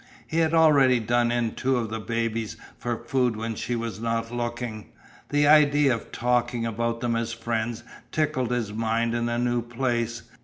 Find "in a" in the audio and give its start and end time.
9.13-9.37